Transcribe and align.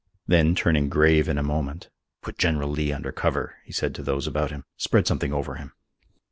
Then, 0.25 0.55
turning 0.55 0.89
grave 0.89 1.29
in 1.29 1.37
a 1.37 1.43
moment, 1.43 1.89
"Put 2.23 2.39
General 2.39 2.69
Lee 2.71 2.91
under 2.91 3.11
cover," 3.11 3.57
he 3.65 3.71
said 3.71 3.93
to 3.93 4.01
those 4.01 4.25
about 4.25 4.49
him, 4.49 4.65
"spread 4.75 5.05
something 5.05 5.31
over 5.31 5.57
him." 5.57 5.73